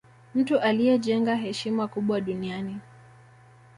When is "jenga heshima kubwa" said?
0.99-2.21